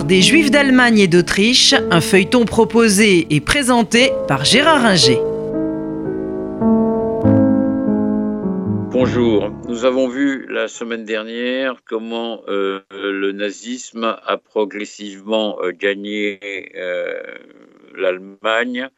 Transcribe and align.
Des 0.00 0.22
Juifs 0.22 0.50
d'Allemagne 0.50 0.98
et 1.00 1.06
d'Autriche, 1.06 1.74
un 1.90 2.00
feuilleton 2.00 2.46
proposé 2.46 3.26
et 3.28 3.42
présenté 3.42 4.10
par 4.26 4.42
Gérard 4.42 4.86
Inger. 4.86 5.18
Bonjour, 8.90 9.50
nous 9.68 9.84
avons 9.84 10.08
vu 10.08 10.46
la 10.48 10.66
semaine 10.68 11.04
dernière 11.04 11.76
comment 11.84 12.40
euh, 12.48 12.80
le 12.90 13.32
nazisme 13.32 14.16
a 14.24 14.38
progressivement 14.38 15.58
euh, 15.62 15.72
gagné 15.72 16.40
euh, 16.74 17.20
l'Allemagne 17.94 18.88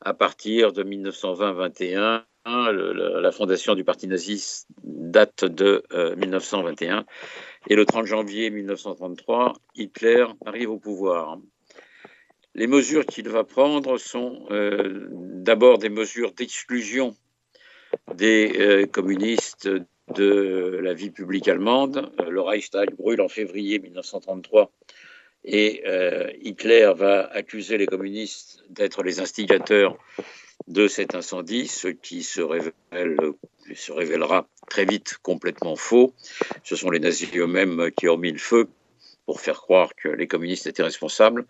à 0.00 0.14
partir 0.14 0.72
de 0.72 0.84
1920-21. 0.84 2.22
La 2.46 3.32
fondation 3.32 3.74
du 3.74 3.82
parti 3.82 4.06
nazi 4.06 4.64
date 4.84 5.44
de 5.44 5.82
1921 6.16 7.04
et 7.68 7.74
le 7.74 7.84
30 7.84 8.06
janvier 8.06 8.50
1933, 8.50 9.52
Hitler 9.76 10.24
arrive 10.46 10.70
au 10.70 10.78
pouvoir. 10.78 11.38
Les 12.54 12.66
mesures 12.66 13.04
qu'il 13.04 13.28
va 13.28 13.44
prendre 13.44 13.98
sont 13.98 14.46
euh, 14.50 15.06
d'abord 15.10 15.78
des 15.78 15.90
mesures 15.90 16.32
d'exclusion 16.32 17.14
des 18.14 18.52
euh, 18.58 18.86
communistes 18.86 19.68
de 20.14 20.80
la 20.82 20.94
vie 20.94 21.10
publique 21.10 21.46
allemande. 21.46 22.10
Euh, 22.20 22.30
le 22.30 22.40
Reichstag 22.40 22.96
brûle 22.96 23.20
en 23.20 23.28
février 23.28 23.78
1933 23.78 24.72
et 25.44 25.84
Hitler 26.42 26.92
va 26.96 27.24
accuser 27.26 27.78
les 27.78 27.86
communistes 27.86 28.64
d'être 28.70 29.04
les 29.04 29.20
instigateurs 29.20 29.96
de 30.68 30.86
cet 30.86 31.14
incendie, 31.14 31.66
ce 31.66 31.88
qui 31.88 32.22
se, 32.22 32.40
révèle, 32.40 33.16
révélera 33.88 34.46
très 34.68 34.84
vite 34.84 35.16
complètement 35.22 35.76
faux. 35.76 36.14
Ce 36.62 36.76
sont 36.76 36.90
les 36.90 37.00
nazis 37.00 37.30
eux-mêmes 37.34 37.90
qui 37.96 38.08
ont 38.08 38.18
mis 38.18 38.32
le 38.32 38.38
feu 38.38 38.68
pour 39.24 39.40
faire 39.40 39.60
croire 39.60 39.94
que 39.94 40.08
les 40.08 40.26
communistes 40.26 40.66
étaient 40.66 40.82
responsables. 40.82 41.46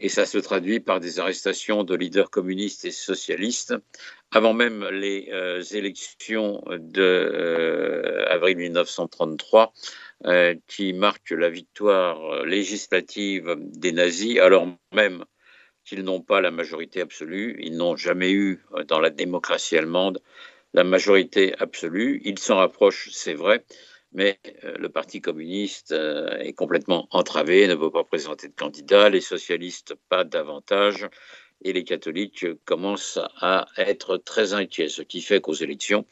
Et 0.00 0.08
ça 0.08 0.26
se 0.26 0.38
traduit 0.38 0.78
par 0.78 1.00
des 1.00 1.18
arrestations 1.18 1.82
de 1.82 1.96
leaders 1.96 2.30
communistes 2.30 2.84
et 2.84 2.92
socialistes. 2.92 3.74
Avant 4.30 4.54
même 4.54 4.86
les 4.92 5.28
euh, 5.32 5.60
élections 5.72 6.62
d'avril 6.68 8.56
euh, 8.56 8.60
1933, 8.60 9.72
euh, 10.26 10.54
qui 10.68 10.92
marquent 10.92 11.30
la 11.30 11.50
victoire 11.50 12.44
législative 12.44 13.56
des 13.58 13.92
nazis, 13.92 14.38
alors 14.38 14.68
même 14.92 15.24
qu'ils 15.88 16.02
n'ont 16.02 16.20
pas 16.20 16.40
la 16.40 16.50
majorité 16.50 17.00
absolue. 17.00 17.58
Ils 17.60 17.76
n'ont 17.76 17.96
jamais 17.96 18.32
eu 18.32 18.62
dans 18.86 19.00
la 19.00 19.10
démocratie 19.10 19.76
allemande 19.76 20.20
la 20.74 20.84
majorité 20.84 21.54
absolue. 21.58 22.20
Il 22.24 22.38
s'en 22.38 22.56
rapproche, 22.56 23.08
c'est 23.12 23.34
vrai, 23.34 23.64
mais 24.12 24.38
euh, 24.64 24.76
le 24.78 24.88
Parti 24.88 25.20
communiste 25.20 25.92
euh, 25.92 26.38
est 26.38 26.52
complètement 26.52 27.08
entravé, 27.10 27.66
ne 27.66 27.74
peut 27.74 27.90
pas 27.90 28.04
présenter 28.04 28.48
de 28.48 28.54
candidat, 28.54 29.08
les 29.08 29.20
socialistes 29.20 29.94
pas 30.08 30.24
davantage, 30.24 31.08
et 31.62 31.72
les 31.72 31.84
catholiques 31.84 32.46
commencent 32.64 33.18
à 33.40 33.66
être 33.76 34.16
très 34.16 34.54
inquiets, 34.54 34.88
ce 34.88 35.02
qui 35.02 35.22
fait 35.22 35.40
qu'aux 35.40 35.54
élections, 35.54 36.04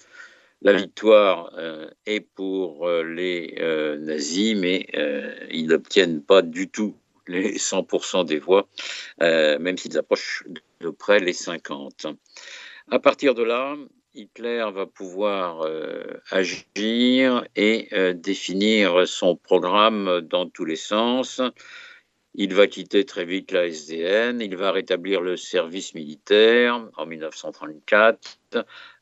la 0.62 0.72
victoire 0.72 1.52
euh, 1.56 1.88
est 2.06 2.20
pour 2.20 2.88
les 2.88 3.56
nazis, 4.00 4.56
mais 4.56 4.86
ils 5.50 5.66
n'obtiennent 5.66 6.22
pas 6.22 6.42
du 6.42 6.68
tout 6.68 6.96
les 7.28 7.58
100% 7.58 8.24
des 8.24 8.38
voix, 8.38 8.68
même 9.20 9.76
s'ils 9.78 9.98
approchent 9.98 10.44
de 10.80 10.90
près 10.90 11.20
les 11.20 11.32
50. 11.32 12.06
À 12.90 12.98
partir 12.98 13.34
de 13.34 13.42
là, 13.42 13.76
Hitler 14.16 14.64
va 14.72 14.86
pouvoir 14.86 15.62
euh, 15.62 16.02
agir 16.30 17.44
et 17.54 17.88
euh, 17.92 18.14
définir 18.14 19.06
son 19.06 19.36
programme 19.36 20.22
dans 20.22 20.48
tous 20.48 20.64
les 20.64 20.76
sens. 20.76 21.42
Il 22.34 22.54
va 22.54 22.66
quitter 22.66 23.04
très 23.04 23.24
vite 23.24 23.52
la 23.52 23.66
SDN, 23.66 24.40
il 24.40 24.56
va 24.56 24.70
rétablir 24.70 25.20
le 25.20 25.36
service 25.36 25.94
militaire 25.94 26.88
en 26.96 27.06
1934, 27.06 28.38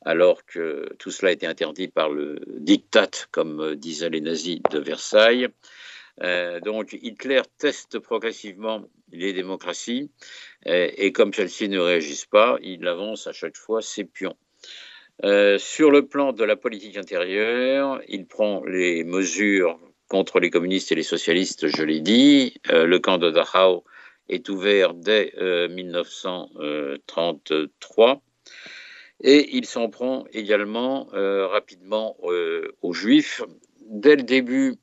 alors 0.02 0.44
que 0.46 0.88
tout 0.98 1.10
cela 1.10 1.32
été 1.32 1.46
interdit 1.46 1.88
par 1.88 2.10
le 2.10 2.40
diktat, 2.46 3.10
comme 3.32 3.74
disaient 3.74 4.10
les 4.10 4.20
nazis 4.20 4.60
de 4.70 4.78
Versailles. 4.78 5.48
Euh, 6.22 6.60
donc 6.60 6.92
Hitler 6.92 7.42
teste 7.58 7.98
progressivement 7.98 8.84
les 9.10 9.32
démocraties 9.32 10.10
et 10.66 11.12
comme 11.12 11.32
celles-ci 11.32 11.68
ne 11.68 11.78
réagissent 11.78 12.26
pas, 12.26 12.56
il 12.62 12.86
avance 12.88 13.26
à 13.26 13.32
chaque 13.32 13.56
fois 13.56 13.82
ses 13.82 14.04
pions. 14.04 14.36
Euh, 15.22 15.58
sur 15.58 15.92
le 15.92 16.06
plan 16.06 16.32
de 16.32 16.44
la 16.44 16.56
politique 16.56 16.96
intérieure, 16.96 18.00
il 18.08 18.26
prend 18.26 18.64
les 18.64 19.04
mesures 19.04 19.78
contre 20.08 20.40
les 20.40 20.48
communistes 20.50 20.90
et 20.92 20.96
les 20.96 21.04
socialistes, 21.04 21.68
je 21.68 21.82
l'ai 21.82 22.00
dit. 22.00 22.54
Euh, 22.70 22.86
le 22.86 22.98
camp 22.98 23.18
de 23.18 23.30
Dachau 23.30 23.84
est 24.28 24.48
ouvert 24.48 24.94
dès 24.94 25.32
1933. 25.70 28.10
Euh, 28.10 28.14
et 29.20 29.56
il 29.56 29.66
s'en 29.66 29.88
prend 29.88 30.24
également 30.32 31.06
rapidement 31.12 32.16
aux 32.82 32.92
juifs. 32.92 33.42
Dès 33.86 34.16
le 34.16 34.24
début, 34.24 34.74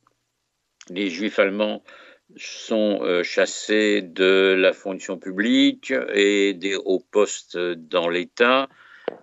les 0.93 1.09
juifs 1.09 1.39
allemands 1.39 1.83
sont 2.37 3.01
chassés 3.23 4.01
de 4.01 4.55
la 4.57 4.71
fonction 4.71 5.17
publique 5.17 5.93
et 6.13 6.53
des 6.53 6.75
hauts 6.75 7.03
postes 7.11 7.57
dans 7.57 8.07
l'État. 8.07 8.69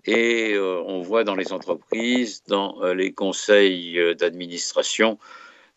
Et 0.05 0.55
euh, 0.55 0.83
on 0.87 1.01
voit 1.01 1.25
dans 1.25 1.35
les 1.35 1.53
entreprises, 1.53 2.43
dans 2.45 2.83
euh, 2.83 2.95
les 2.95 3.13
conseils 3.13 3.99
euh, 3.99 4.15
d'administration, 4.15 5.19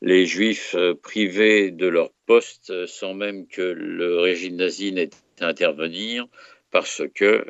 les 0.02 0.26
juifs 0.26 0.76
privés 1.04 1.70
de 1.70 1.88
leur 1.88 2.12
poste 2.26 2.88
sans 2.88 3.14
même 3.14 3.48
que 3.48 3.62
le 3.62 4.20
régime 4.20 4.56
nazi 4.56 4.92
n'ait 4.92 5.12
à 5.40 5.48
intervenir, 5.48 6.26
parce 6.72 7.04
que 7.14 7.46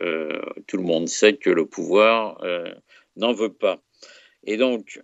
tout 0.68 0.76
le 0.76 0.84
monde 0.84 1.08
sait 1.08 1.38
que 1.38 1.50
le 1.50 1.66
pouvoir 1.66 2.44
n'en 3.16 3.32
veut 3.32 3.54
pas. 3.54 3.82
Et 4.44 4.58
donc, 4.58 5.00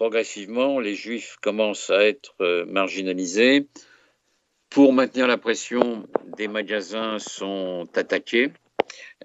progressivement, 0.00 0.80
les 0.80 0.94
juifs 0.94 1.36
commencent 1.42 1.90
à 1.90 2.06
être 2.06 2.34
marginalisés. 2.64 3.66
Pour 4.70 4.94
maintenir 4.94 5.26
la 5.26 5.36
pression, 5.36 6.08
des 6.38 6.48
magasins 6.48 7.18
sont 7.18 7.86
attaqués. 7.94 8.50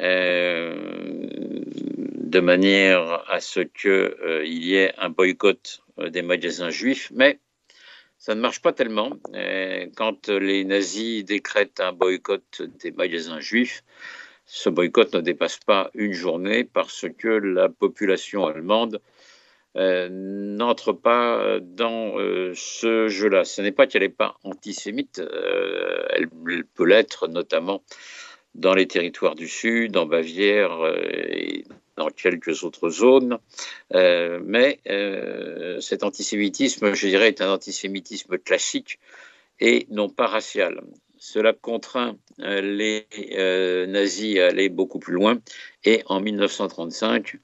Euh, 0.02 0.76
de 1.64 2.40
manière 2.42 3.24
à 3.30 3.40
ce 3.40 3.62
qu'il 3.62 3.90
euh, 3.90 4.44
y 4.46 4.76
ait 4.76 4.94
un 4.98 5.10
boycott 5.10 5.82
euh, 5.98 6.10
des 6.10 6.22
magasins 6.22 6.72
juifs, 6.72 7.10
mais 7.16 7.40
ça 8.18 8.36
ne 8.36 8.42
marche 8.42 8.62
pas 8.62 8.74
tellement. 8.74 9.12
quand 9.96 10.28
les 10.28 10.66
nazis 10.66 11.24
décrètent 11.24 11.80
un 11.80 11.94
boycott 11.94 12.64
des 12.82 12.92
magasins 12.92 13.40
juifs, 13.40 13.82
ce 14.46 14.70
boycott 14.70 15.14
ne 15.14 15.22
dépasse 15.22 15.58
pas 15.58 15.90
une 15.94 16.12
journée 16.12 16.66
parce 16.66 17.06
que 17.18 17.30
la 17.30 17.70
population 17.70 18.46
allemande 18.46 19.00
n'entre 19.76 20.94
pas 20.94 21.60
dans 21.62 22.16
ce 22.54 23.08
jeu-là. 23.08 23.44
Ce 23.44 23.62
n'est 23.62 23.72
pas 23.72 23.88
qu'elle 23.88 24.04
n'est 24.04 24.10
pas 24.10 24.38
antisémite, 24.44 25.22
elle, 26.10 26.28
peut 26.76 26.86
l'être 26.86 27.28
notamment 27.28 27.82
dans 28.56 28.74
les 28.74 28.88
territoires 28.88 29.36
du 29.36 29.48
Sud, 29.48 29.98
en 29.98 30.06
Bavière 30.06 30.72
euh, 30.82 31.02
et 31.30 31.66
dans 31.98 32.10
quelques 32.10 32.64
autres 32.64 32.90
zones. 32.90 33.38
Euh, 33.94 34.40
mais 34.44 34.80
euh, 34.90 35.80
cet 35.82 36.04
antisémitisme, 36.04 36.94
je 36.94 37.08
dirais, 37.08 37.28
est 37.28 37.42
un 37.42 37.52
antisémitisme 37.52 38.38
classique 38.38 39.00
et 39.60 39.88
non 39.90 40.10
pas 40.10 40.28
racial. 40.28 40.82
Cela 41.18 41.54
contraint 41.54 42.18
les 42.38 43.08
nazis 43.88 44.38
à 44.38 44.48
aller 44.48 44.70
beaucoup 44.70 45.00
plus 45.00 45.14
loin 45.14 45.40
et 45.84 46.04
en 46.08 46.20
1935 46.20 47.38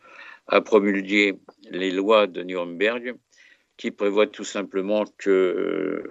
à 0.48 0.62
promulguer 0.62 1.36
les 1.70 1.92
lois 1.92 2.28
de 2.28 2.44
Nuremberg 2.44 3.16
qui 3.78 3.92
prévoient 3.92 4.28
tout 4.28 4.44
simplement 4.44 5.06
que 5.18 6.04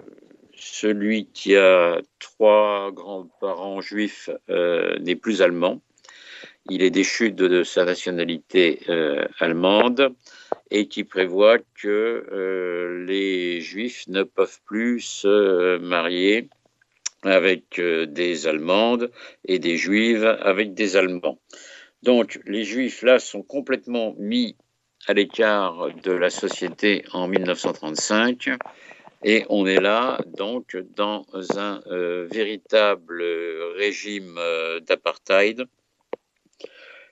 celui 0.55 1.27
qui 1.27 1.55
a 1.55 2.01
trois 2.19 2.91
grands-parents 2.91 3.81
juifs 3.81 4.29
euh, 4.49 4.97
n'est 4.99 5.15
plus 5.15 5.41
allemand. 5.41 5.81
Il 6.69 6.83
est 6.83 6.91
déchu 6.91 7.31
de, 7.31 7.63
sa 7.63 7.85
nationalité 7.85 8.81
euh, 8.89 9.25
allemande 9.39 10.13
et 10.69 10.87
qui 10.87 11.03
prévoit 11.03 11.57
que 11.81 12.25
euh, 12.31 13.05
les 13.05 13.61
juifs 13.61 14.07
ne 14.07 14.23
peuvent 14.23 14.59
plus 14.65 14.99
se 14.99 15.77
marier 15.79 16.49
avec 17.23 17.79
des 17.79 18.47
Allemandes 18.47 19.11
et 19.45 19.59
des 19.59 19.77
Juives 19.77 20.25
avec 20.25 20.73
des 20.73 20.95
Allemands. 20.95 21.39
Donc 22.03 22.39
les 22.45 22.63
Juifs 22.63 23.03
là 23.03 23.19
sont 23.19 23.43
complètement 23.43 24.15
mis 24.17 24.55
à 25.07 25.13
l'écart 25.13 25.93
de 26.03 26.11
la 26.11 26.29
société 26.29 27.03
en 27.13 27.27
1935 27.27 28.49
et 29.23 29.45
on 29.49 29.67
est 29.67 29.79
là, 29.79 30.19
donc, 30.37 30.75
dans 30.95 31.25
un 31.55 31.81
euh, 31.87 32.27
véritable 32.31 33.21
régime 33.75 34.35
euh, 34.39 34.79
d'apartheid 34.79 35.65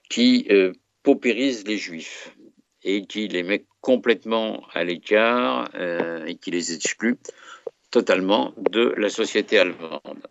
qui 0.10 0.48
euh, 0.50 0.74
paupérise 1.04 1.68
les 1.68 1.78
juifs 1.78 2.36
et 2.84 3.06
qui 3.06 3.28
les 3.28 3.44
met 3.44 3.66
complètement 3.82 4.66
à 4.74 4.84
l'écart 4.84 5.70
et 6.26 6.36
qui 6.36 6.52
les 6.52 6.74
exclut. 6.74 7.18
totalement 7.92 8.54
de 8.58 8.94
la 8.98 9.10
société 9.10 9.58
allemande. 9.60 10.28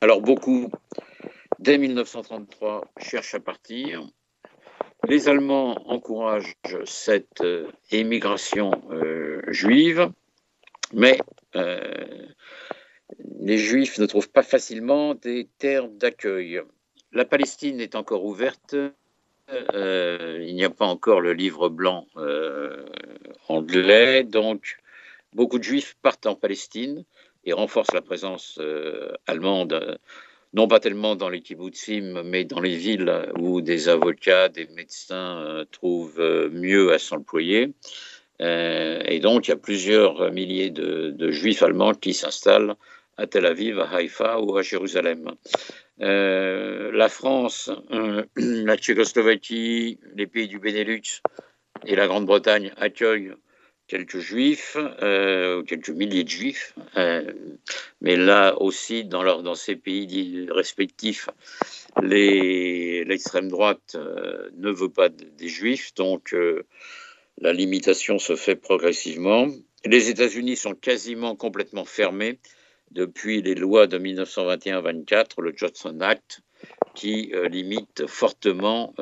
Alors 0.00 0.20
beaucoup, 0.20 0.70
dès 1.68 1.76
1933, 1.76 2.90
cherchent 2.96 3.34
à 3.34 3.40
partir. 3.40 4.02
Les 5.06 5.28
Allemands 5.28 5.74
encouragent 5.86 6.56
cette 6.86 7.42
euh, 7.42 7.70
émigration 7.90 8.70
euh, 8.90 9.42
juive, 9.48 10.10
mais 10.94 11.18
euh, 11.56 12.24
les 13.38 13.58
Juifs 13.58 13.98
ne 13.98 14.06
trouvent 14.06 14.30
pas 14.30 14.42
facilement 14.42 15.14
des 15.14 15.50
terres 15.58 15.88
d'accueil. 15.88 16.62
La 17.12 17.26
Palestine 17.26 17.82
est 17.82 17.96
encore 17.96 18.24
ouverte. 18.24 18.74
il 19.50 20.54
n'y 20.54 20.64
a 20.64 20.70
pas 20.70 20.86
encore 20.86 21.20
le 21.20 21.34
livre 21.34 21.68
blanc 21.68 22.06
anglais, 23.48 24.24
donc 24.24 24.78
beaucoup 25.34 25.58
de 25.58 25.64
Juifs 25.64 25.98
partent 26.00 26.24
en 26.24 26.34
Palestine 26.34 27.04
et 27.44 27.52
renforcent 27.52 27.92
la 27.92 28.00
présence 28.00 28.58
allemande 29.26 29.98
non 30.52 30.68
pas 30.68 30.80
tellement 30.80 31.16
dans 31.16 31.28
les 31.28 31.40
kibbutzim, 31.40 32.22
mais 32.24 32.44
dans 32.44 32.60
les 32.60 32.76
villes 32.76 33.32
où 33.38 33.60
des 33.60 33.88
avocats, 33.88 34.48
des 34.48 34.66
médecins 34.74 35.40
euh, 35.40 35.64
trouvent 35.70 36.20
euh, 36.20 36.48
mieux 36.50 36.92
à 36.92 36.98
s'employer. 36.98 37.74
Euh, 38.40 39.02
et 39.04 39.20
donc, 39.20 39.48
il 39.48 39.50
y 39.50 39.54
a 39.54 39.56
plusieurs 39.56 40.32
milliers 40.32 40.70
de, 40.70 41.30
juifs 41.30 41.62
allemands 41.62 41.94
qui 41.94 42.14
s'installent 42.14 42.76
à 43.16 43.26
Tel 43.26 43.46
Aviv, 43.46 43.80
à 43.80 43.88
Haïfa 43.96 44.40
ou 44.40 44.56
à 44.56 44.62
Jérusalem. 44.62 45.32
la 45.98 47.08
France, 47.08 47.70
la 48.36 48.76
Tchécoslovaquie, 48.76 49.98
les 50.14 50.26
pays 50.28 50.46
du 50.46 50.60
Benelux 50.60 51.20
et 51.84 51.96
la 51.96 52.06
Grande-Bretagne 52.06 52.72
accueillent 52.76 53.34
quelques 53.88 54.18
juifs, 54.18 54.76
euh, 55.02 55.62
quelques 55.62 55.88
milliers 55.88 56.22
de 56.22 56.28
juifs, 56.28 56.74
euh, 56.96 57.32
mais 58.02 58.16
là 58.16 58.60
aussi, 58.60 59.04
dans, 59.04 59.22
leur, 59.22 59.42
dans 59.42 59.54
ces 59.54 59.74
pays 59.74 60.46
respectifs, 60.50 61.28
l'extrême 62.02 63.48
droite 63.48 63.96
euh, 63.96 64.50
ne 64.56 64.70
veut 64.70 64.90
pas 64.90 65.08
des 65.08 65.48
juifs, 65.48 65.94
donc 65.94 66.34
euh, 66.34 66.64
la 67.40 67.52
limitation 67.52 68.18
se 68.18 68.36
fait 68.36 68.56
progressivement. 68.56 69.48
Les 69.84 70.10
États-Unis 70.10 70.56
sont 70.56 70.74
quasiment 70.74 71.34
complètement 71.34 71.84
fermés 71.86 72.38
depuis 72.90 73.42
les 73.42 73.54
lois 73.54 73.86
de 73.86 73.98
1921-24, 73.98 75.40
le 75.40 75.52
Johnson 75.56 75.98
Act, 76.00 76.40
qui 76.94 77.32
limite 77.48 78.06
fortement, 78.08 78.92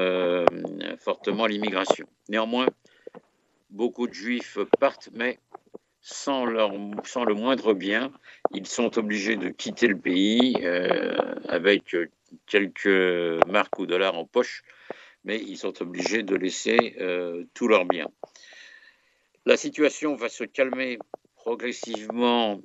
fortement 0.99 1.47
l'immigration. 1.47 2.07
Néanmoins, 2.29 2.69
beaucoup 3.71 4.07
de 4.07 4.13
juifs 4.13 4.59
partent, 4.79 5.11
mais 5.13 5.39
sans, 6.01 6.45
leur, 6.45 6.73
sans 7.05 7.25
le 7.25 7.35
moindre 7.35 7.75
bien. 7.75 8.13
Ils 8.53 8.67
sont 8.67 8.97
obligés 8.99 9.37
de 9.37 9.49
quitter 9.49 9.89
le 9.89 9.99
pays 9.99 10.57
euh, 10.63 11.17
avec 11.49 11.97
quelques 12.47 13.45
marques 13.49 13.79
ou 13.79 13.87
dollars 13.87 14.17
en 14.17 14.25
poche, 14.25 14.63
mais 15.25 15.41
ils 15.41 15.59
sont 15.59 15.83
obligés 15.83 16.23
de 16.23 16.37
laisser 16.37 16.97
euh, 17.01 17.45
tous 17.55 17.67
leurs 17.67 17.87
biens. 17.87 18.09
La 19.47 19.57
situation 19.57 20.15
va 20.15 20.29
se 20.29 20.45
calmer 20.45 20.99
progressivement 21.37 22.61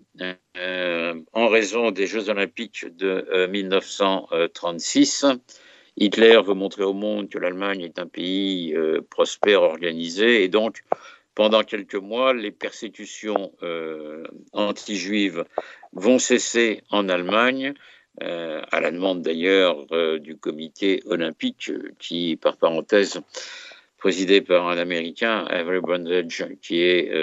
euh, 0.57 1.21
en 1.33 1.47
raison 1.47 1.91
des 1.91 2.07
Jeux 2.07 2.29
olympiques 2.29 2.85
de 2.95 3.47
1936 3.47 5.25
Hitler 5.97 6.39
veut 6.43 6.53
montrer 6.53 6.83
au 6.83 6.93
monde 6.93 7.29
que 7.29 7.37
l'Allemagne 7.37 7.81
est 7.81 7.99
un 7.99 8.07
pays 8.07 8.73
euh, 8.75 9.01
prospère, 9.09 9.61
organisé, 9.61 10.43
et 10.43 10.47
donc 10.47 10.83
pendant 11.35 11.63
quelques 11.63 11.95
mois, 11.95 12.33
les 12.33 12.51
persécutions 12.51 13.53
euh, 13.63 14.23
anti-juives 14.53 15.45
vont 15.93 16.19
cesser 16.19 16.81
en 16.89 17.09
Allemagne, 17.09 17.73
euh, 18.21 18.61
à 18.71 18.81
la 18.81 18.91
demande 18.91 19.21
d'ailleurs 19.21 19.85
du 20.19 20.35
comité 20.35 21.01
olympique, 21.05 21.71
qui, 21.99 22.35
par 22.35 22.57
parenthèse, 22.57 23.21
présidé 23.97 24.41
par 24.41 24.67
un 24.67 24.77
Américain, 24.77 25.45
Avery 25.49 25.79
Brundage, 25.79 26.45
qui 26.61 26.81
est 26.81 27.13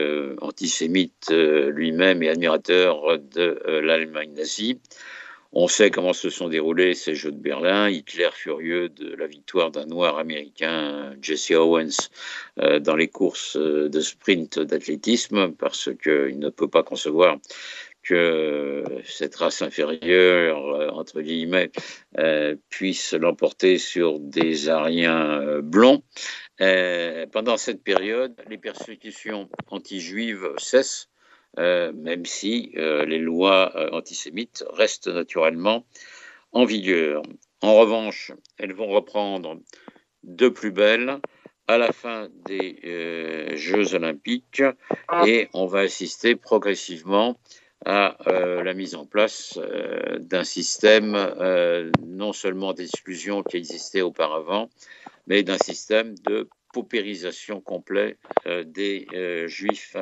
antisémite 0.41 1.31
lui-même 1.31 2.23
et 2.23 2.31
admirateur 2.31 3.19
de 3.19 3.61
l'Allemagne 3.81 4.32
nazie. 4.32 4.81
On 5.53 5.67
sait 5.67 5.91
comment 5.91 6.12
se 6.12 6.29
sont 6.29 6.49
déroulés 6.49 6.95
ces 6.95 7.15
Jeux 7.15 7.33
de 7.33 7.39
Berlin. 7.39 7.89
Hitler 7.89 8.29
furieux 8.33 8.91
de 8.91 9.15
la 9.15 9.27
victoire 9.27 9.71
d'un 9.71 9.87
noir 9.87 10.19
américain, 10.19 11.17
Jesse 11.23 11.53
Owens, 11.53 12.11
euh, 12.59 12.81
dans 12.81 12.97
les 12.97 13.09
courses 13.09 13.56
euh, 13.56 13.89
de 13.89 14.00
sprint 14.00 14.59
d'athlétisme, 14.59 15.53
parce 15.53 15.89
qu'il 16.03 16.39
ne 16.39 16.50
peut 16.50 16.69
pas 16.69 16.83
concevoir 16.83 17.39
que 18.03 18.85
cette 19.06 19.37
race 19.37 19.62
inférieure, 19.62 20.75
euh, 20.75 20.89
entre 20.91 21.23
guillemets, 21.23 21.71
puisse 22.69 23.15
l'emporter 23.15 23.79
sur 23.79 24.21
des 24.21 24.69
Ariens 24.69 25.61
blonds. 25.62 26.03
pendant 27.33 27.56
cette 27.56 27.83
période, 27.83 28.35
les 28.50 28.59
persécutions 28.59 29.49
anti-juives 29.71 30.50
cessent 30.59 31.09
même 31.56 32.25
si 32.25 32.73
euh, 32.77 33.05
les 33.05 33.19
lois 33.19 33.73
euh, 33.77 33.91
antisémites 33.93 34.65
restent 34.71 35.09
naturellement 35.09 35.85
en 36.53 36.65
vigueur. 36.65 37.23
En 37.62 37.75
revanche, 37.75 38.33
elles 38.59 38.73
vont 38.73 38.89
reprendre 38.89 39.59
de 40.23 40.49
plus 40.49 40.71
belle 40.71 41.19
à 41.67 41.79
la 41.79 41.93
fin 41.93 42.29
des 42.47 43.53
Jeux 43.56 43.95
olympiques 43.95 44.62
et 45.27 45.49
on 45.53 45.67
va 45.67 45.81
assister 45.81 46.35
progressivement 46.35 47.39
à 47.85 48.17
la 48.27 48.73
mise 48.73 48.95
en 48.95 49.05
place 49.05 49.61
d'un 50.19 50.45
système 50.45 51.15
non 52.06 52.33
seulement 52.33 52.73
d'exclusion 52.73 53.43
qui 53.43 53.59
existait 53.59 54.00
auparavant, 54.00 54.71
mais 55.27 55.43
d'un 55.43 55.59
système 55.59 56.15
de 56.27 56.49
paupérisation 56.73 57.61
complet 57.61 58.17
des 58.47 59.06
juifs 59.47 59.95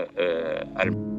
allemands. 0.77 1.16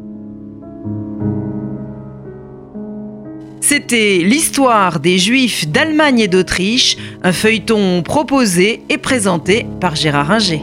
C'était 3.77 4.21
l'histoire 4.24 5.00
des 5.00 5.19
Juifs 5.19 5.68
d'Allemagne 5.68 6.21
et 6.21 6.27
d'Autriche, 6.27 6.97
un 7.21 7.31
feuilleton 7.31 8.01
proposé 8.01 8.81
et 8.89 8.97
présenté 8.97 9.68
par 9.79 9.95
Gérard 9.95 10.31
Inger. 10.31 10.62